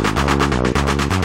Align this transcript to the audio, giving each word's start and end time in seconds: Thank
Thank 0.00 1.17